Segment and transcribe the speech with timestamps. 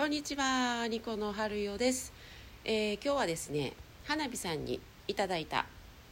[0.00, 2.14] こんにちは、ニコの春代です、
[2.64, 3.74] えー今日はですね、
[4.06, 5.66] 花火さんにいただいた、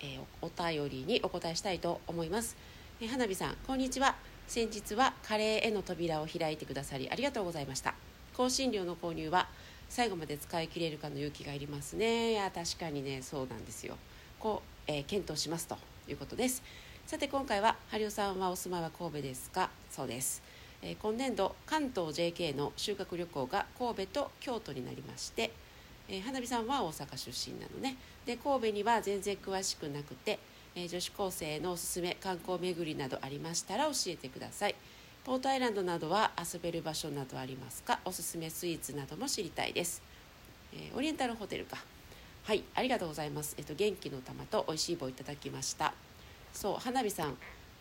[0.00, 2.58] えーお便りにお答えしたいと思います。
[3.00, 4.16] えー花火さん、こんにちは。
[4.48, 7.94] 先日はカレーへの扉を開いてくださりありがとうございました。
[8.36, 9.48] 香辛料の購入は
[9.88, 12.32] 最後まで使い切れるかの勇気がいりますね。
[12.32, 13.96] いや、確かにね、そうなんですよ。
[14.38, 16.62] こう、えー検討しますということです。
[17.06, 19.70] さて今回は春代さんはお住まいは神戸ですか？
[19.90, 20.42] そうです、
[20.82, 25.50] え今年度関東 JK の修学旅行が神戸と京都になりまして、
[26.08, 27.96] え花火さんは大阪出身なのね。
[28.26, 30.38] で神戸には全然詳しくなくて、
[30.74, 34.74] え女子高生のおすすめ観光巡りなどありましたら教えてください。
[35.24, 38.00] ポートアイランドなどは遊べる場所などありますか？
[38.04, 40.02] おすすめスイーツなども知りたいです、
[40.72, 41.76] えオリエンタルホテルか。
[42.42, 43.54] はいありがとうございます。
[43.58, 45.92] えっと元気の玉と美味しい棒いただきました。
[46.54, 47.36] そう花火さん。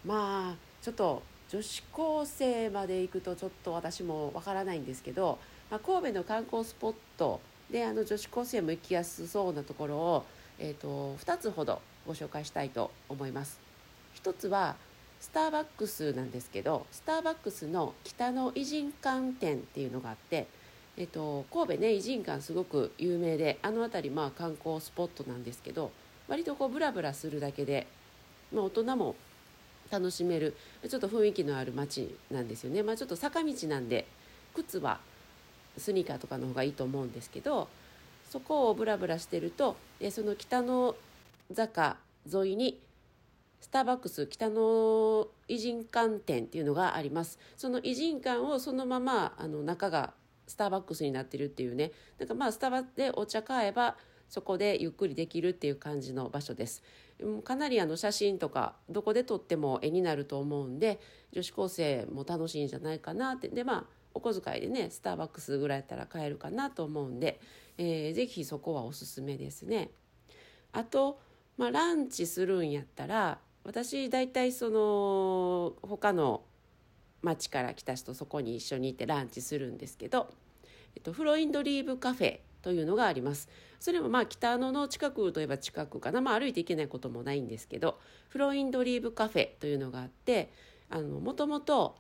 [0.05, 5.39] まあちょっと女子高生まで行くとちょっと私もわからないんですけど、
[5.71, 7.41] まあ、神戸の観光スポット
[7.71, 10.25] であの女子高生も行きやすそうなところを、
[10.59, 13.59] えー、と2つほどご紹介したいと思います。
[14.13, 14.75] 一つは
[15.19, 20.47] スターバックスなんですけどスターバックスの北の偉人館店っていうのがあって
[20.99, 25.91] えっと、神戸ね偉人館すごく有名であの辺りまあ観光スポットなんですけど
[26.27, 27.87] 割とこうブラブラするだけで、
[28.53, 29.15] まあ、大人も
[29.91, 30.55] 楽しめる。
[30.87, 34.07] ちょっと雰囲気のある街なんですよね、まあ、ちょっと坂道なんで
[34.53, 34.99] 靴は
[35.77, 37.67] スニーカーとかの方がいいと思うんですけど
[38.29, 39.75] そこをブラブラしてると
[40.11, 40.95] その北の
[41.53, 41.97] 坂
[42.31, 42.79] 沿いに
[43.59, 47.39] スターバックス北の偉人館店っていうのがあります。
[47.57, 50.13] その偉人館をそのままあの中が
[50.47, 51.91] スターバックスになってるっていうね。
[52.17, 53.97] なんかまあスタバでお茶買えば
[54.29, 56.83] そこでゆっくりできるっていう感じの場所です。
[57.43, 60.99] かなりあの写真とかどこで撮っても絵になると思うんで
[61.31, 63.49] 女子高生も楽しいんじゃないかなって。
[63.49, 67.39] でまあお小遣いでねスターバックスぐらいやったら買えるかなと思うんで、
[67.77, 69.91] えーぜひそこはおすすめですね。
[70.71, 71.19] あと、
[71.57, 76.43] まあ、ランチするんやったら私大体その他の
[77.21, 80.31] 町から来た人そこに一緒に行ってランチするんですけど、
[80.95, 83.49] えっと、フロインドリーブカフェというのがあります
[83.79, 90.51] それもまあ北野の近くといえば近くかな、まあ、歩いていけないこともないんですけどフロインドリーブカフェというのがあって
[91.21, 91.95] もともと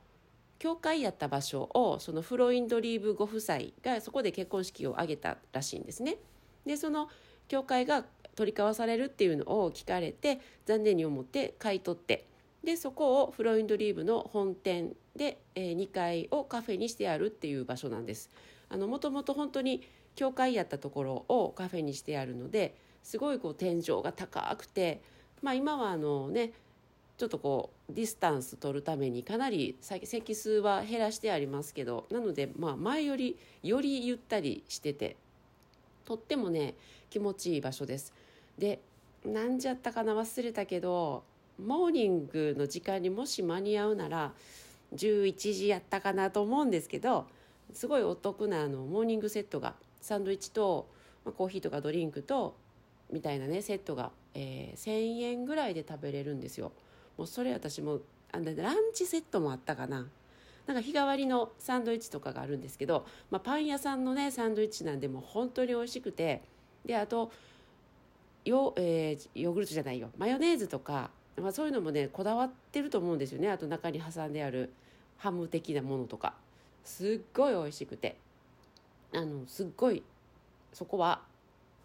[0.57, 6.17] 教会やった場所をそのフロインドリーブご夫妻がそこで結婚式を挙げたらしいんですね。
[6.65, 7.09] でその
[7.47, 8.03] 教会が
[8.35, 12.25] 取り交わされるっていうのを聞かれて残念に思って買い取って
[12.63, 18.29] でそこをフロインドリーブの本店で、えー2階をカフェにしてあるっていう場所なんです。
[18.69, 19.81] あのもともと本当に
[20.19, 25.01] 教会やったところをカフェにしてあるのですごいこう天井が高くて、
[25.41, 26.51] まあ、今はあのね
[27.17, 35.15] ちょっとこうディスタンス取るためにかなり席数は減らしてありますけどなのでまあ前よりよりゆったりしてて
[36.03, 36.75] とってもね
[37.09, 38.13] 気持ちいい場所です。
[38.57, 38.81] で
[39.23, 41.23] 何じゃったかな忘れたけど
[41.65, 44.33] モーニングの時間にもし間に合うなら
[44.95, 47.25] 11時やったかなと思うんですけど
[47.73, 50.87] すごいお得なあのモーニングセットがサンドイッチと、
[51.25, 52.55] まあ、コーヒーとかドリンクと
[53.11, 56.71] みたいなねセットが、えー1,000円ぐらいで食べれるんですよ。
[57.17, 57.99] もうそれ私も
[58.31, 60.07] あでランチセットもあったかな。
[60.67, 66.43] なんか日替わりのサンドイッチとかがあるんですけど、まあ、パン屋さんのねサンドイッチなんでも本当に美味しくて
[66.85, 67.31] であと
[68.45, 74.71] ヨ,、えーヨーグルトじゃないよマヨネーズとか、まあ、そういうのもねこだわってると思うんですよねあと中に挟んである
[75.17, 76.35] ハム的なものとか
[76.83, 78.15] すっごい美味しくて
[79.13, 80.03] あのすっごい
[80.73, 81.21] そこは、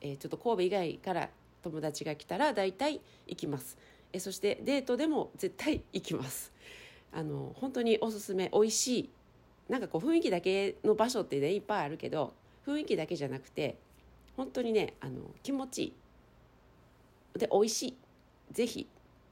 [0.01, 1.31] えーちょっと神戸以外から
[1.63, 3.79] 友達が来たら大体行きます。
[4.13, 6.53] えそしてデートでも絶対行きます。
[7.13, 9.11] あの本当におすすめ美味しい
[9.69, 12.35] なんかこう雰囲気だけの場所ってねいっぱいあるけど
[12.67, 13.79] 雰囲気だけじゃなくて
[14.37, 15.87] 本当にねあの気持ちい
[17.37, 17.39] い。
[17.39, 17.97] で美味しい。
[18.53, 18.87] ぜひ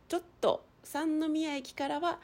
[0.09, 2.19] ちょっと三宮駅からは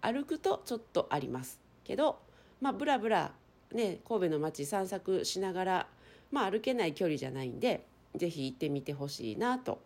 [0.00, 1.60] 歩くとちょっとあります。
[1.84, 2.18] けど
[2.60, 3.32] まあブラブラ
[3.74, 5.86] ね神戸の街散策しながら
[6.32, 7.84] まあ歩けない距離じゃないんで
[8.16, 9.80] ぜひ行ってみてほしいなと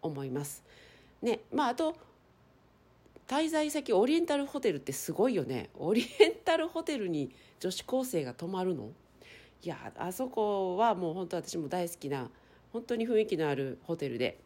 [0.00, 0.64] 思います。
[1.20, 1.94] ねまああと
[3.26, 8.90] 滞在先オリエンタルホテルってすごいよねオリエンタルホテルに女子高生が泊まるの？
[9.62, 12.30] いやあそこはもう本当私も大好きな
[12.72, 14.38] 本当に雰囲気のあるホテルで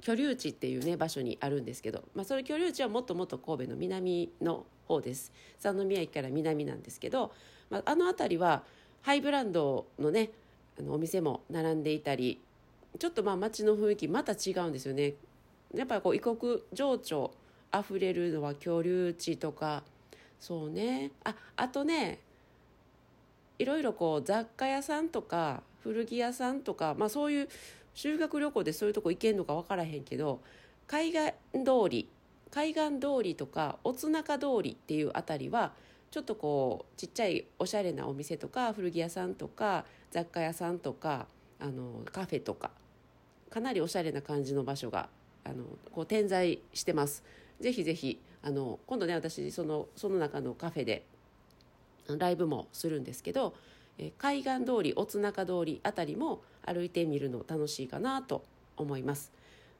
[0.00, 5.32] 居留地っていうね場所にあるんですけど、まあ、それ居留地はもっともっと神戸の南の方です。
[5.58, 7.32] 三宮駅から南なんですけど、
[7.70, 8.62] まあ、あの辺りは
[9.02, 10.30] ハイブランドのね
[10.78, 12.40] あのお店も並んでいたり
[12.98, 15.14] ちょっとまあ街の雰囲気また違うんですよね。
[15.74, 17.30] やっぱりこう異国情緒
[17.70, 19.82] あふれるのは居留地とか
[20.38, 21.10] そうね。
[21.24, 22.20] ああとね
[23.58, 27.48] いろいろこう雑貨屋さんとか古着屋さんとか、まあ、そういう
[27.94, 30.40] 修学旅行でそういうとこ行けんのか分からへんけど
[30.86, 31.32] 海岸
[31.64, 32.08] 通り
[32.54, 35.72] 海岸通りとかおつ中通りっていうあたりは
[36.12, 41.26] ちょっとこうちっちゃいおしゃれなお店とか古着屋さんとか雑貨屋さんとか
[41.58, 42.70] あのカフェとか
[43.50, 45.08] かなりおしゃれな感じの場所が
[45.42, 47.24] あのこう点在してます。
[47.58, 51.04] ぜひぜひあの今度ね私そのその中のカフェで
[52.06, 53.54] ライブもするんですけど、
[53.98, 58.44] え海岸通りおつ中通りあたりも歩いてみるの楽しいかなと
[58.76, 59.32] 思います。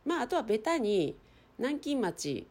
[0.05, 1.15] まあ、あとはベタに
[1.59, 2.47] 南京町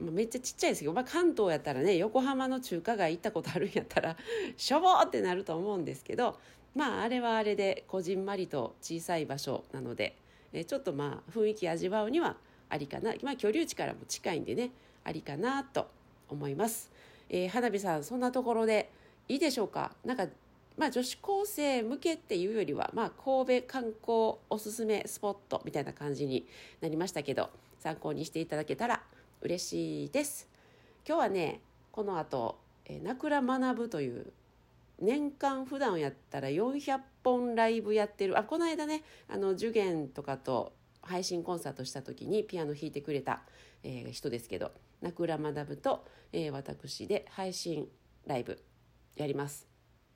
[0.00, 4.16] めっちゃちっちゃいですけど、まあ、関東やったらね横浜の中華街行ったことあるんやったら
[4.56, 6.38] しょぼーってなると思うんですけど
[6.74, 10.16] まああれはあれでこじんまりと小さい場所なので
[10.52, 12.36] えちょっとまあ雰囲気味わうには
[12.68, 14.70] ありかな、まあ、居留地からも近いんでね
[15.04, 15.88] ありかなと
[16.28, 16.90] 思います、
[17.28, 18.90] えー、花火さんそんなところで
[19.28, 19.94] いいでしょうか？
[20.04, 20.28] なんか
[20.76, 26.46] まあ、女子高生向けっていうよりは、まあ、神戸観光おすすめスポットみたいな感じに
[26.82, 27.48] なりましたけど
[27.80, 29.02] 参考にしていただけたら
[29.42, 30.48] 嬉しいです。
[31.06, 31.60] 今日はね
[31.92, 34.32] この後、えー、名倉学ぶという
[34.98, 38.38] 年間普段やったら400本ライブやってる。
[38.38, 40.72] あこの間ねあの受験とかと
[41.02, 43.42] 配信コンサートした時にピアノ弾いてくれた、
[43.82, 47.88] えー、人ですけど名倉学と、えー、私で配信
[48.26, 48.62] ライブ
[49.16, 49.66] やります。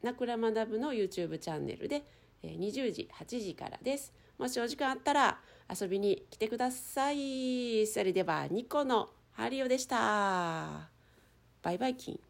[0.02, 2.02] 名倉学の YouTube チャンネルで、
[2.43, 4.13] 20時8時からです。
[4.39, 5.39] もしお時間あったら
[5.69, 7.87] 遊びに来てください。
[7.87, 10.89] それではニコのハリオでした。
[11.63, 12.30] バイバイキン。